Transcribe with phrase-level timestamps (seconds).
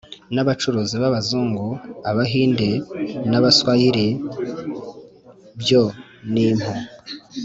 [0.33, 1.65] n abacuruzi b abazungu
[2.09, 2.69] Abahinde
[3.29, 4.07] n abaswahili
[5.61, 5.83] byo
[6.31, 6.71] n impu